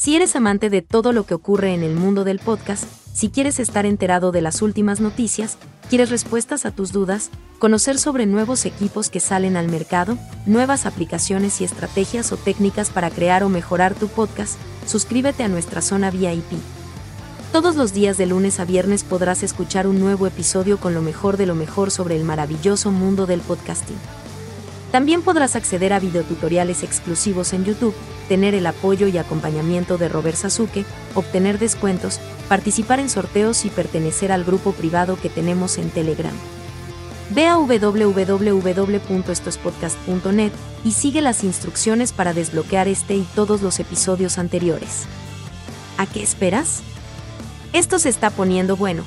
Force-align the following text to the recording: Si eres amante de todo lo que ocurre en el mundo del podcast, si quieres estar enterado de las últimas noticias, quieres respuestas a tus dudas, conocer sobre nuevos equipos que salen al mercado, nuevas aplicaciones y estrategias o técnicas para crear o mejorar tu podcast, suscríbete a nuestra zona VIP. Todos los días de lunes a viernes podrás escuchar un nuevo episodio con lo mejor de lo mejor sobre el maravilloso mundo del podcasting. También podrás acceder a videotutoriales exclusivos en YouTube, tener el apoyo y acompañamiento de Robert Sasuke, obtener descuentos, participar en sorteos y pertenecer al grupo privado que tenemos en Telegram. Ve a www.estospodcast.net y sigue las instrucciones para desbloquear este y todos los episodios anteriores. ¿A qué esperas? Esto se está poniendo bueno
Si 0.00 0.16
eres 0.16 0.34
amante 0.34 0.70
de 0.70 0.80
todo 0.80 1.12
lo 1.12 1.26
que 1.26 1.34
ocurre 1.34 1.74
en 1.74 1.82
el 1.82 1.94
mundo 1.94 2.24
del 2.24 2.38
podcast, 2.38 2.84
si 3.12 3.28
quieres 3.28 3.60
estar 3.60 3.84
enterado 3.84 4.32
de 4.32 4.40
las 4.40 4.62
últimas 4.62 4.98
noticias, 4.98 5.58
quieres 5.90 6.08
respuestas 6.08 6.64
a 6.64 6.70
tus 6.70 6.90
dudas, 6.90 7.28
conocer 7.58 7.98
sobre 7.98 8.24
nuevos 8.24 8.64
equipos 8.64 9.10
que 9.10 9.20
salen 9.20 9.58
al 9.58 9.68
mercado, 9.68 10.16
nuevas 10.46 10.86
aplicaciones 10.86 11.60
y 11.60 11.64
estrategias 11.64 12.32
o 12.32 12.38
técnicas 12.38 12.88
para 12.88 13.10
crear 13.10 13.44
o 13.44 13.50
mejorar 13.50 13.94
tu 13.94 14.08
podcast, 14.08 14.56
suscríbete 14.86 15.42
a 15.42 15.48
nuestra 15.48 15.82
zona 15.82 16.10
VIP. 16.10 16.50
Todos 17.52 17.76
los 17.76 17.92
días 17.92 18.16
de 18.16 18.24
lunes 18.24 18.58
a 18.58 18.64
viernes 18.64 19.04
podrás 19.04 19.42
escuchar 19.42 19.86
un 19.86 20.00
nuevo 20.00 20.26
episodio 20.26 20.80
con 20.80 20.94
lo 20.94 21.02
mejor 21.02 21.36
de 21.36 21.44
lo 21.44 21.54
mejor 21.54 21.90
sobre 21.90 22.16
el 22.16 22.24
maravilloso 22.24 22.90
mundo 22.90 23.26
del 23.26 23.40
podcasting. 23.40 23.98
También 24.90 25.22
podrás 25.22 25.54
acceder 25.54 25.92
a 25.92 26.00
videotutoriales 26.00 26.82
exclusivos 26.82 27.52
en 27.52 27.64
YouTube, 27.64 27.94
tener 28.28 28.54
el 28.54 28.66
apoyo 28.66 29.06
y 29.06 29.18
acompañamiento 29.18 29.98
de 29.98 30.08
Robert 30.08 30.36
Sasuke, 30.36 30.84
obtener 31.14 31.60
descuentos, 31.60 32.18
participar 32.48 32.98
en 32.98 33.08
sorteos 33.08 33.64
y 33.64 33.70
pertenecer 33.70 34.32
al 34.32 34.42
grupo 34.44 34.72
privado 34.72 35.16
que 35.16 35.28
tenemos 35.28 35.78
en 35.78 35.90
Telegram. 35.90 36.34
Ve 37.32 37.46
a 37.46 37.56
www.estospodcast.net 37.56 40.50
y 40.84 40.90
sigue 40.90 41.22
las 41.22 41.44
instrucciones 41.44 42.12
para 42.12 42.32
desbloquear 42.32 42.88
este 42.88 43.14
y 43.14 43.22
todos 43.36 43.62
los 43.62 43.78
episodios 43.78 44.38
anteriores. 44.38 45.04
¿A 45.98 46.06
qué 46.06 46.24
esperas? 46.24 46.80
Esto 47.72 48.00
se 48.00 48.08
está 48.08 48.30
poniendo 48.30 48.76
bueno 48.76 49.04